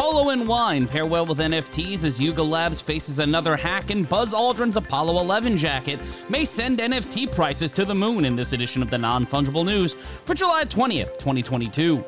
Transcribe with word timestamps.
Polo 0.00 0.30
and 0.30 0.48
wine 0.48 0.88
pair 0.88 1.04
well 1.04 1.26
with 1.26 1.40
NFTs 1.40 2.04
as 2.04 2.18
Yuga 2.18 2.42
Labs 2.42 2.80
faces 2.80 3.18
another 3.18 3.54
hack, 3.54 3.90
and 3.90 4.08
Buzz 4.08 4.32
Aldrin's 4.32 4.78
Apollo 4.78 5.20
11 5.20 5.58
jacket 5.58 6.00
may 6.30 6.46
send 6.46 6.78
NFT 6.78 7.30
prices 7.34 7.70
to 7.72 7.84
the 7.84 7.94
moon 7.94 8.24
in 8.24 8.34
this 8.34 8.54
edition 8.54 8.80
of 8.80 8.88
the 8.88 8.96
Non 8.96 9.26
Fungible 9.26 9.62
News 9.62 9.92
for 10.24 10.32
July 10.32 10.64
20th, 10.64 11.18
2022. 11.18 12.02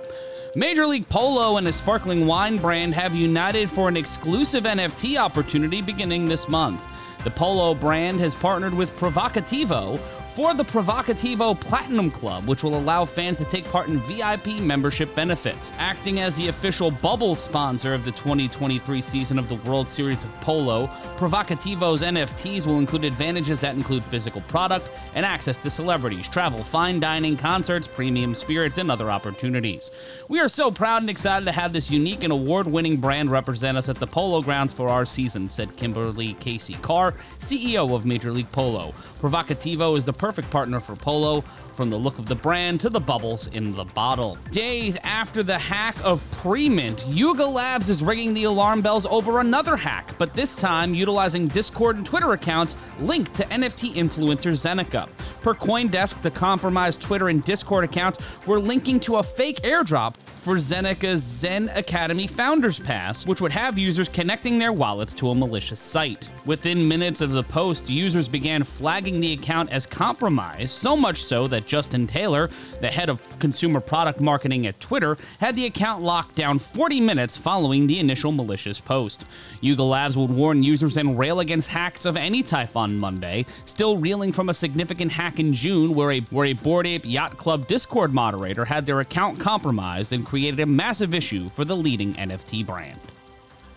Major 0.56 0.86
League 0.86 1.06
Polo 1.10 1.58
and 1.58 1.68
a 1.68 1.72
sparkling 1.72 2.26
wine 2.26 2.56
brand 2.56 2.94
have 2.94 3.14
united 3.14 3.68
for 3.68 3.88
an 3.90 3.98
exclusive 3.98 4.64
NFT 4.64 5.18
opportunity 5.18 5.82
beginning 5.82 6.26
this 6.26 6.48
month. 6.48 6.82
The 7.24 7.30
Polo 7.30 7.74
brand 7.74 8.20
has 8.20 8.34
partnered 8.34 8.72
with 8.72 8.96
Provocativo, 8.96 10.00
for 10.34 10.54
the 10.54 10.64
Provocativo 10.64 11.58
Platinum 11.60 12.10
Club, 12.10 12.46
which 12.46 12.62
will 12.62 12.78
allow 12.78 13.04
fans 13.04 13.36
to 13.36 13.44
take 13.44 13.64
part 13.66 13.88
in 13.88 13.98
VIP 14.00 14.60
membership 14.60 15.14
benefits. 15.14 15.70
Acting 15.76 16.20
as 16.20 16.34
the 16.36 16.48
official 16.48 16.90
bubble 16.90 17.34
sponsor 17.34 17.92
of 17.92 18.06
the 18.06 18.12
2023 18.12 19.02
season 19.02 19.38
of 19.38 19.50
the 19.50 19.56
World 19.56 19.86
Series 19.86 20.24
of 20.24 20.30
Polo, 20.40 20.86
Provocativo's 21.18 22.02
NFTs 22.02 22.66
will 22.66 22.78
include 22.78 23.04
advantages 23.04 23.58
that 23.60 23.76
include 23.76 24.02
physical 24.04 24.40
product 24.42 24.90
and 25.14 25.26
access 25.26 25.58
to 25.58 25.68
celebrities, 25.68 26.28
travel, 26.28 26.64
fine 26.64 26.98
dining, 26.98 27.36
concerts, 27.36 27.86
premium 27.86 28.34
spirits, 28.34 28.78
and 28.78 28.90
other 28.90 29.10
opportunities. 29.10 29.90
We 30.28 30.40
are 30.40 30.48
so 30.48 30.70
proud 30.70 31.02
and 31.02 31.10
excited 31.10 31.44
to 31.44 31.52
have 31.52 31.74
this 31.74 31.90
unique 31.90 32.24
and 32.24 32.32
award 32.32 32.66
winning 32.66 32.96
brand 32.96 33.30
represent 33.30 33.76
us 33.76 33.90
at 33.90 33.96
the 33.96 34.06
Polo 34.06 34.40
Grounds 34.40 34.72
for 34.72 34.88
our 34.88 35.04
season, 35.04 35.50
said 35.50 35.76
Kimberly 35.76 36.34
Casey 36.34 36.74
Carr, 36.80 37.12
CEO 37.38 37.94
of 37.94 38.06
Major 38.06 38.32
League 38.32 38.50
Polo. 38.50 38.94
Provocativo 39.20 39.96
is 39.96 40.04
the 40.04 40.12
perfect 40.22 40.50
partner 40.50 40.78
for 40.78 40.94
Polo, 40.94 41.40
from 41.74 41.90
the 41.90 41.96
look 41.96 42.16
of 42.16 42.26
the 42.26 42.34
brand 42.36 42.80
to 42.80 42.88
the 42.88 43.00
bubbles 43.00 43.48
in 43.48 43.72
the 43.72 43.84
bottle. 43.86 44.38
Days 44.52 44.96
after 44.98 45.42
the 45.42 45.58
hack 45.58 45.96
of 46.04 46.22
Premint, 46.30 47.02
Yuga 47.08 47.44
Labs 47.44 47.90
is 47.90 48.04
ringing 48.04 48.32
the 48.32 48.44
alarm 48.44 48.82
bells 48.82 49.04
over 49.06 49.40
another 49.40 49.74
hack, 49.74 50.16
but 50.18 50.32
this 50.32 50.54
time 50.54 50.94
utilizing 50.94 51.48
Discord 51.48 51.96
and 51.96 52.06
Twitter 52.06 52.34
accounts 52.34 52.76
linked 53.00 53.34
to 53.34 53.42
NFT 53.46 53.94
influencer 53.94 54.52
Zeneca. 54.52 55.08
Per 55.42 55.54
Coindesk, 55.54 56.22
the 56.22 56.30
compromised 56.30 57.00
Twitter 57.00 57.28
and 57.28 57.44
Discord 57.44 57.82
accounts 57.82 58.20
were 58.46 58.60
linking 58.60 59.00
to 59.00 59.16
a 59.16 59.24
fake 59.24 59.60
airdrop 59.62 60.14
for 60.42 60.56
Zeneca's 60.56 61.22
Zen 61.22 61.70
Academy 61.76 62.26
Founders 62.26 62.80
Pass, 62.80 63.24
which 63.24 63.40
would 63.40 63.52
have 63.52 63.78
users 63.78 64.08
connecting 64.08 64.58
their 64.58 64.72
wallets 64.72 65.14
to 65.14 65.30
a 65.30 65.34
malicious 65.36 65.78
site. 65.78 66.28
Within 66.44 66.88
minutes 66.88 67.20
of 67.20 67.30
the 67.30 67.44
post, 67.44 67.88
users 67.88 68.26
began 68.26 68.64
flagging 68.64 69.20
the 69.20 69.34
account 69.34 69.70
as 69.70 69.86
compromised, 69.86 70.70
so 70.70 70.96
much 70.96 71.22
so 71.22 71.46
that 71.46 71.64
Justin 71.64 72.08
Taylor, 72.08 72.50
the 72.80 72.88
head 72.88 73.08
of 73.08 73.20
consumer 73.38 73.80
product 73.80 74.20
marketing 74.20 74.66
at 74.66 74.80
Twitter, 74.80 75.16
had 75.38 75.54
the 75.54 75.66
account 75.66 76.02
locked 76.02 76.34
down 76.34 76.58
40 76.58 77.00
minutes 77.00 77.36
following 77.36 77.86
the 77.86 78.00
initial 78.00 78.32
malicious 78.32 78.80
post. 78.80 79.24
Yuga 79.60 79.84
Labs 79.84 80.16
would 80.16 80.30
warn 80.30 80.64
users 80.64 80.96
and 80.96 81.16
rail 81.16 81.38
against 81.38 81.68
hacks 81.68 82.04
of 82.04 82.16
any 82.16 82.42
type 82.42 82.76
on 82.76 82.98
Monday, 82.98 83.46
still 83.64 83.96
reeling 83.96 84.32
from 84.32 84.48
a 84.48 84.54
significant 84.54 85.12
hack 85.12 85.38
in 85.38 85.52
June 85.54 85.94
where 85.94 86.10
a, 86.10 86.20
where 86.30 86.46
a 86.46 86.52
Bored 86.52 86.88
Ape 86.88 87.06
Yacht 87.06 87.36
Club 87.36 87.68
Discord 87.68 88.12
moderator 88.12 88.64
had 88.64 88.86
their 88.86 88.98
account 88.98 89.38
compromised 89.38 90.12
and 90.12 90.26
created 90.32 90.60
a 90.60 90.64
massive 90.64 91.12
issue 91.12 91.46
for 91.46 91.62
the 91.62 91.76
leading 91.76 92.14
NFT 92.14 92.64
brand. 92.64 92.98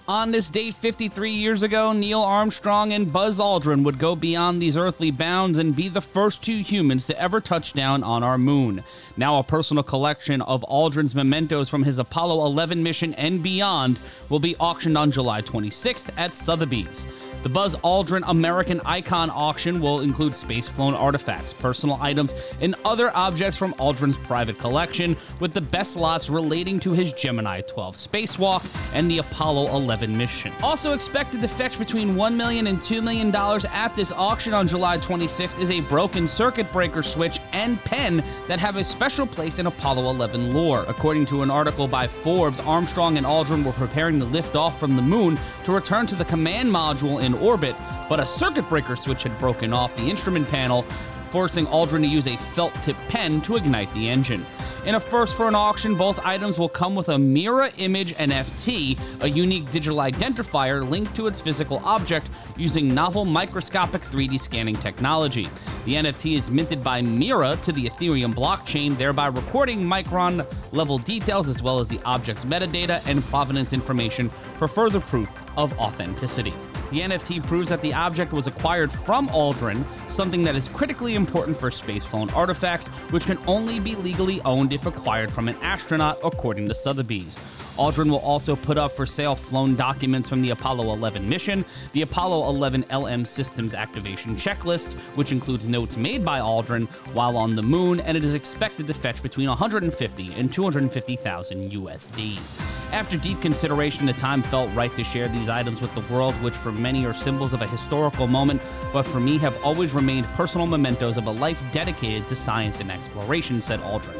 On 0.08 0.30
this 0.30 0.52
date 0.52 0.75
53 0.75 1.31
years 1.31 1.64
ago, 1.64 1.92
Neil 1.92 2.22
Armstrong 2.22 2.94
and 2.94 3.11
Buzz 3.11 3.39
Aldrin 3.39 3.84
would 3.84 3.98
go 3.98 4.16
beyond 4.16 4.61
these 4.61 4.78
earthly 4.78 5.09
bounds 5.09 5.58
and 5.58 5.75
be 5.75 5.89
the 5.89 6.00
first 6.00 6.44
two 6.44 6.59
humans 6.59 7.08
to 7.08 7.20
ever 7.20 7.42
touch 7.42 7.73
down 7.73 8.03
on 8.03 8.22
our 8.22 8.38
moon. 8.38 8.83
Now, 9.17 9.39
a 9.39 9.44
personal 9.44 9.81
collection 9.81 10.44
of 10.44 10.64
Aldrin's 10.70 11.16
mementos 11.16 11.70
from 11.70 11.81
his 11.81 11.98
Apollo 11.98 12.45
11 12.45 12.83
mission 12.83 13.16
and 13.16 13.42
beyond 13.42 13.98
will 14.30 14.38
be 14.38 14.56
auctioned 14.58 14.95
on 14.95 15.09
July 15.09 15.42
26th 15.42 16.11
at 16.17 16.36
Sotheby's. 16.36 17.08
The 17.42 17.50
Buzz 17.50 17.76
Aldrin 17.78 18.23
American 18.28 18.81
Icon 18.86 19.31
auction 19.31 19.81
will 19.81 20.02
include 20.02 20.36
space 20.36 20.67
flown 20.67 20.94
artifacts, 20.94 21.54
personal 21.54 21.98
items, 21.99 22.36
and 22.61 22.76
other 22.86 23.15
objects 23.15 23.58
from 23.58 23.73
Aldrin's 23.76 24.17
private 24.17 24.60
collection, 24.60 25.17
with 25.39 25.54
the 25.54 25.61
best 25.61 25.95
lots 25.95 26.30
relating 26.30 26.80
to 26.82 26.92
his 26.92 27.11
Gemini 27.14 27.61
12 27.61 27.95
spacewalk 27.95 28.64
and 28.94 29.10
the 29.10 29.20
Apollo 29.20 29.76
11 29.76 29.95
mission. 30.02 30.52
Also 30.61 30.94
expected 30.94 31.42
to 31.42 31.48
fetch 31.48 31.80
between 31.80 32.16
$1 32.16 32.36
million 32.36 32.67
and 32.67 32.80
$2 32.80 33.04
million 33.04 33.33
at 33.36 33.95
this 33.95 34.11
auction 34.11 34.54
on 34.54 34.67
July 34.67 34.98
26th 34.98 35.60
is 35.60 35.70
a 35.70 35.80
broken 35.82 36.28
circuit 36.28 36.72
breaker 36.72 37.02
switch 37.02 37.39
and 37.54 37.80
pen 37.86 38.23
that 38.48 38.60
have 38.60 38.76
a 38.76 38.83
special 38.83 39.26
place 39.26 39.60
in 39.60 39.67
Apollo 39.67 40.10
11 40.10 40.54
lore. 40.54 40.86
According 40.88 41.26
to 41.28 41.42
an 41.42 41.50
article 41.50 41.88
by 41.88 42.08
Forbes, 42.08 42.60
Armstrong 42.60 43.17
and 43.17 43.26
Aldrin 43.26 43.64
were 43.64 43.72
preparing 43.72 44.20
to 44.20 44.26
lift 44.26 44.56
off 44.56 44.80
from 44.80 44.95
the 44.95 45.02
moon 45.02 45.39
to 45.64 45.72
return 45.72 46.06
to 46.08 46.16
the 46.16 46.26
command 46.26 46.70
module 46.70 47.23
in 47.23 47.33
orbit, 47.33 47.76
but 48.10 48.20
a 48.20 48.26
circuit 48.26 48.67
breaker 48.70 48.95
switch 48.95 49.23
had 49.23 49.38
broken 49.39 49.73
off 49.73 49.95
the 49.95 50.10
instrument 50.10 50.48
panel, 50.48 50.83
forcing 51.32 51.66
Aldrin 51.67 52.02
to 52.02 52.08
use 52.08 52.27
a 52.27 52.38
felt 52.38 52.73
tip 52.82 52.95
pen 53.10 53.42
to 53.42 53.56
ignite 53.56 53.94
the 53.94 54.10
engine. 54.10 54.45
In 54.85 54.93
a 54.93 54.99
first 54.99 55.35
for 55.35 55.47
an 55.47 55.55
auction, 55.55 55.95
both 55.95 56.23
items 56.23 56.59
will 56.59 56.69
come 56.69 56.93
with 56.93 57.09
a 57.09 57.17
Mira 57.17 57.71
Image 57.77 58.13
NFT, 58.17 58.95
a 59.21 59.27
unique 59.27 59.71
digital 59.71 59.97
identifier 59.97 60.87
linked 60.87 61.15
to 61.15 61.25
its 61.25 61.41
physical 61.41 61.81
object 61.83 62.29
using 62.55 62.93
novel 62.93 63.25
microscopic 63.25 64.03
3D 64.03 64.39
scanning 64.39 64.75
technology. 64.75 65.49
The 65.85 65.95
NFT 65.95 66.37
is 66.37 66.51
minted 66.51 66.83
by 66.83 67.01
Mira 67.01 67.57
to 67.63 67.71
the 67.71 67.89
Ethereum 67.89 68.35
blockchain, 68.35 68.95
thereby 68.95 69.25
recording 69.25 69.79
micron 69.79 70.45
level 70.71 70.99
details 70.99 71.49
as 71.49 71.63
well 71.63 71.79
as 71.79 71.89
the 71.89 71.99
object's 72.05 72.45
metadata 72.45 73.03
and 73.07 73.25
provenance 73.25 73.73
information 73.73 74.29
for 74.57 74.67
further 74.67 74.99
proof 74.99 75.31
of 75.57 75.73
authenticity. 75.79 76.53
The 76.91 77.01
NFT 77.01 77.45
proves 77.47 77.69
that 77.69 77.81
the 77.81 77.93
object 77.93 78.31
was 78.31 78.47
acquired 78.47 78.91
from 78.91 79.27
Aldrin, 79.29 79.85
something 80.07 80.43
that 80.43 80.55
is 80.55 80.67
critically 80.67 81.15
important 81.15 81.57
for 81.57 81.71
space-flown 81.71 82.29
artifacts, 82.29 82.87
which 83.09 83.25
can 83.25 83.39
only 83.47 83.79
be 83.79 83.95
legally 83.95 84.39
owned 84.41 84.71
if 84.71 84.85
acquired 84.85 85.31
from 85.31 85.47
an 85.47 85.55
astronaut, 85.61 86.19
according 86.23 86.67
to 86.67 86.75
Sotheby's. 86.75 87.37
Aldrin 87.77 88.09
will 88.09 88.19
also 88.19 88.55
put 88.55 88.77
up 88.77 88.93
for 88.95 89.05
sale 89.05 89.35
flown 89.35 89.75
documents 89.75 90.29
from 90.29 90.41
the 90.41 90.51
Apollo 90.51 90.93
11 90.93 91.27
mission, 91.27 91.65
the 91.91 92.03
Apollo 92.03 92.47
11 92.49 92.85
LM 92.93 93.25
systems 93.25 93.73
activation 93.73 94.35
checklist, 94.35 94.93
which 95.15 95.31
includes 95.31 95.67
notes 95.67 95.97
made 95.97 96.23
by 96.23 96.39
Aldrin 96.39 96.87
while 97.13 97.35
on 97.35 97.55
the 97.55 97.63
moon, 97.63 97.99
and 97.99 98.15
it 98.15 98.23
is 98.23 98.33
expected 98.33 98.87
to 98.87 98.93
fetch 98.93 99.21
between 99.21 99.49
150 99.49 100.33
and 100.35 100.53
250,000 100.53 101.71
USD. 101.71 102.74
After 102.95 103.17
deep 103.17 103.42
consideration, 103.42 104.06
the 104.06 104.14
time 104.14 104.42
felt 104.42 104.73
right 104.73 104.95
to 104.95 105.04
share 105.04 105.28
these 105.28 105.50
items 105.50 105.82
with 105.82 105.94
the 105.95 106.14
world, 106.14 106.33
which 106.42 106.54
for 106.54 106.72
many 106.72 107.06
are 107.06 107.14
symbols 107.14 107.52
of 107.52 107.61
a 107.61 107.67
historical 107.67 108.26
moment, 108.26 108.61
but 108.94 109.04
for 109.04 109.20
me 109.20 109.38
have 109.39 109.61
always 109.66 109.94
remained 109.94 110.26
personal 110.28 110.66
mementos 110.66 111.17
of 111.17 111.28
a 111.28 111.32
life 111.32 111.61
dedicated 111.73 112.26
to 112.30 112.38
science 112.38 112.80
and 112.80 112.89
exploration, 112.89 113.60
said 113.60 113.82
Aldrin. 113.82 114.16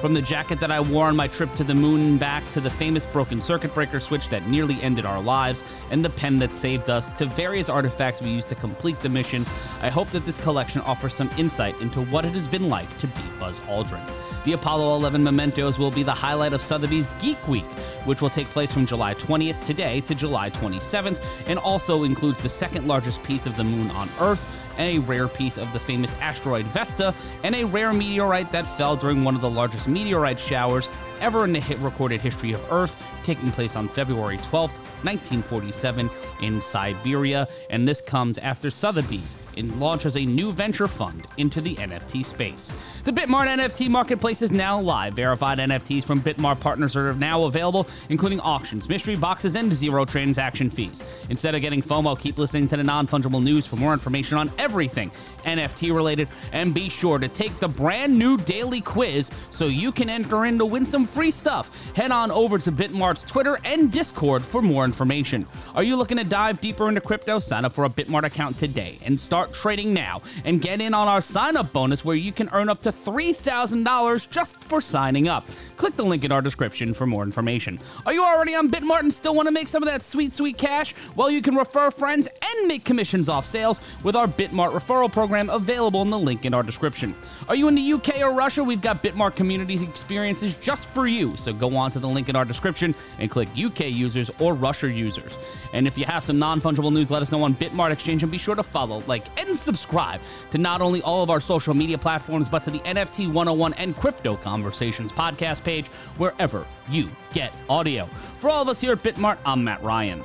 From 0.00 0.14
the 0.14 0.22
jacket 0.22 0.60
that 0.60 0.70
I 0.70 0.78
wore 0.78 1.06
on 1.06 1.16
my 1.16 1.26
trip 1.26 1.52
to 1.56 1.64
the 1.64 1.74
moon 1.74 2.00
and 2.00 2.20
back 2.20 2.48
to 2.52 2.60
the 2.60 2.70
famous 2.70 3.04
broken 3.04 3.40
circuit 3.40 3.74
breaker 3.74 3.98
switch 3.98 4.28
that 4.28 4.46
nearly 4.46 4.80
ended 4.80 5.04
our 5.04 5.20
lives 5.20 5.64
and 5.90 6.04
the 6.04 6.10
pen 6.10 6.38
that 6.38 6.54
saved 6.54 6.88
us 6.88 7.08
to 7.18 7.26
various 7.26 7.68
artifacts 7.68 8.22
we 8.22 8.30
used 8.30 8.46
to 8.48 8.54
complete 8.54 9.00
the 9.00 9.08
mission, 9.08 9.44
I 9.82 9.88
hope 9.88 10.08
that 10.10 10.24
this 10.24 10.38
collection 10.38 10.82
offers 10.82 11.14
some 11.14 11.28
insight 11.36 11.80
into 11.80 12.04
what 12.04 12.24
it 12.24 12.32
has 12.34 12.46
been 12.46 12.68
like 12.68 12.96
to 12.98 13.08
be 13.08 13.22
Buzz 13.40 13.58
Aldrin. 13.60 14.08
The 14.44 14.52
Apollo 14.52 14.94
11 14.94 15.24
mementos 15.24 15.80
will 15.80 15.90
be 15.90 16.04
the 16.04 16.14
highlight 16.14 16.52
of 16.52 16.62
Sotheby's 16.62 17.08
Geek 17.20 17.48
Week, 17.48 17.66
which 18.04 18.22
will 18.22 18.30
take 18.30 18.48
place 18.50 18.70
from 18.70 18.86
July 18.86 19.14
20th 19.14 19.64
today 19.64 20.00
to 20.02 20.14
July 20.14 20.48
27th 20.50 21.20
and 21.48 21.58
also 21.58 22.04
includes 22.04 22.38
the 22.38 22.48
second 22.48 22.86
largest 22.86 23.20
piece 23.24 23.46
of 23.46 23.56
the 23.56 23.64
moon 23.64 23.90
on 23.90 24.08
Earth 24.20 24.46
and 24.78 24.96
a 24.96 25.00
rare 25.00 25.28
piece 25.28 25.58
of 25.58 25.70
the 25.72 25.80
famous 25.80 26.14
asteroid 26.20 26.64
Vesta, 26.66 27.14
and 27.42 27.54
a 27.54 27.64
rare 27.64 27.92
meteorite 27.92 28.50
that 28.52 28.64
fell 28.78 28.96
during 28.96 29.24
one 29.24 29.34
of 29.34 29.40
the 29.40 29.50
largest 29.50 29.87
meteorite 29.88 30.38
showers 30.38 30.88
ever 31.20 31.44
in 31.44 31.52
the 31.52 31.60
hit 31.60 31.78
recorded 31.78 32.20
history 32.20 32.52
of 32.52 32.72
Earth, 32.72 32.96
taking 33.24 33.50
place 33.52 33.76
on 33.76 33.88
February 33.88 34.38
12, 34.38 34.72
1947, 34.72 36.10
in 36.42 36.60
Siberia. 36.60 37.48
And 37.70 37.86
this 37.86 38.00
comes 38.00 38.38
after 38.38 38.70
Sotheby's 38.70 39.34
launches 39.80 40.16
a 40.16 40.24
new 40.24 40.52
venture 40.52 40.88
fund 40.88 41.26
into 41.36 41.60
the 41.60 41.74
NFT 41.76 42.24
space. 42.24 42.72
The 43.04 43.12
Bitmart 43.12 43.48
NFT 43.48 43.88
marketplace 43.88 44.42
is 44.42 44.52
now 44.52 44.80
live. 44.80 45.14
Verified 45.14 45.58
NFTs 45.58 46.04
from 46.04 46.20
Bitmart 46.20 46.60
partners 46.60 46.96
are 46.96 47.14
now 47.14 47.44
available, 47.44 47.88
including 48.08 48.40
auctions, 48.40 48.88
mystery 48.88 49.16
boxes, 49.16 49.56
and 49.56 49.72
zero 49.72 50.04
transaction 50.04 50.70
fees. 50.70 51.02
Instead 51.30 51.54
of 51.54 51.60
getting 51.60 51.82
FOMO, 51.82 52.18
keep 52.18 52.38
listening 52.38 52.68
to 52.68 52.76
the 52.76 52.84
non 52.84 53.06
fungible 53.06 53.42
news 53.42 53.66
for 53.66 53.76
more 53.76 53.92
information 53.92 54.38
on 54.38 54.52
everything 54.58 55.10
NFT 55.44 55.94
related, 55.94 56.28
and 56.52 56.74
be 56.74 56.88
sure 56.88 57.18
to 57.18 57.28
take 57.28 57.58
the 57.58 57.68
brand 57.68 58.18
new 58.18 58.36
daily 58.36 58.80
quiz 58.80 59.30
so 59.50 59.66
you 59.66 59.92
can 59.92 60.10
enter 60.10 60.44
in 60.44 60.58
to 60.58 60.66
win 60.66 60.84
some 60.84 61.06
free 61.08 61.30
stuff. 61.30 61.94
Head 61.94 62.10
on 62.12 62.30
over 62.30 62.58
to 62.58 62.70
Bitmart's 62.70 63.24
Twitter 63.24 63.58
and 63.64 63.90
Discord 63.90 64.44
for 64.44 64.62
more 64.62 64.84
information. 64.84 65.46
Are 65.74 65.82
you 65.82 65.96
looking 65.96 66.18
to 66.18 66.24
dive 66.24 66.60
deeper 66.60 66.88
into 66.88 67.00
crypto? 67.00 67.38
Sign 67.38 67.64
up 67.64 67.72
for 67.72 67.84
a 67.84 67.90
Bitmart 67.90 68.24
account 68.24 68.58
today 68.58 68.98
and 69.02 69.18
start 69.18 69.52
trading 69.52 69.94
now 69.94 70.22
and 70.44 70.60
get 70.60 70.80
in 70.80 70.94
on 70.94 71.08
our 71.08 71.20
sign 71.20 71.56
up 71.56 71.72
bonus 71.72 72.04
where 72.04 72.16
you 72.16 72.32
can 72.32 72.48
earn 72.52 72.68
up 72.68 72.82
to 72.82 72.92
$3,000 72.92 74.30
just 74.30 74.62
for 74.64 74.80
signing 74.80 75.28
up. 75.28 75.48
Click 75.76 75.96
the 75.96 76.04
link 76.04 76.24
in 76.24 76.32
our 76.32 76.42
description 76.42 76.94
for 76.94 77.06
more 77.06 77.22
information. 77.22 77.78
Are 78.06 78.12
you 78.12 78.24
already 78.24 78.54
on 78.54 78.70
Bitmart 78.70 79.00
and 79.00 79.12
still 79.12 79.34
want 79.34 79.46
to 79.46 79.52
make 79.52 79.68
some 79.68 79.82
of 79.82 79.88
that 79.88 80.02
sweet, 80.02 80.32
sweet 80.32 80.58
cash? 80.58 80.94
Well, 81.16 81.30
you 81.30 81.42
can 81.42 81.56
refer 81.56 81.90
friends 81.90 82.26
and 82.26 82.68
make 82.68 82.84
commissions 82.84 83.28
off 83.28 83.46
sales 83.46 83.80
with 84.02 84.14
our 84.14 84.26
Bitmart 84.26 84.72
referral 84.72 85.10
program 85.10 85.50
available 85.50 86.02
in 86.02 86.10
the 86.10 86.18
link 86.18 86.44
in 86.44 86.54
our 86.54 86.62
description. 86.62 87.14
Are 87.48 87.54
you 87.54 87.68
in 87.68 87.74
the 87.74 87.92
UK 87.92 88.20
or 88.20 88.32
Russia? 88.32 88.62
We've 88.62 88.82
got 88.82 89.02
Bitmart 89.02 89.36
community 89.36 89.82
experiences 89.82 90.56
just 90.56 90.88
for 90.98 91.06
you. 91.06 91.36
So 91.36 91.52
go 91.52 91.76
on 91.76 91.92
to 91.92 92.00
the 92.00 92.08
link 92.08 92.28
in 92.28 92.34
our 92.34 92.44
description 92.44 92.92
and 93.20 93.30
click 93.30 93.48
UK 93.56 93.82
users 93.82 94.32
or 94.40 94.52
Russia 94.52 94.90
users. 94.90 95.38
And 95.72 95.86
if 95.86 95.96
you 95.96 96.04
have 96.06 96.24
some 96.24 96.40
non 96.40 96.60
fungible 96.60 96.92
news, 96.92 97.08
let 97.08 97.22
us 97.22 97.30
know 97.30 97.44
on 97.44 97.54
Bitmart 97.54 97.92
Exchange 97.92 98.24
and 98.24 98.32
be 98.32 98.38
sure 98.38 98.56
to 98.56 98.64
follow, 98.64 99.04
like, 99.06 99.24
and 99.38 99.56
subscribe 99.56 100.20
to 100.50 100.58
not 100.58 100.80
only 100.80 101.00
all 101.02 101.22
of 101.22 101.30
our 101.30 101.38
social 101.38 101.72
media 101.72 101.98
platforms, 101.98 102.48
but 102.48 102.64
to 102.64 102.72
the 102.72 102.80
NFT 102.80 103.32
101 103.32 103.74
and 103.74 103.96
Crypto 103.96 104.34
Conversations 104.38 105.12
podcast 105.12 105.62
page 105.62 105.86
wherever 106.16 106.66
you 106.90 107.08
get 107.32 107.52
audio. 107.70 108.06
For 108.38 108.50
all 108.50 108.62
of 108.62 108.68
us 108.68 108.80
here 108.80 108.90
at 108.90 109.02
Bitmart, 109.04 109.38
I'm 109.46 109.62
Matt 109.62 109.80
Ryan. 109.84 110.20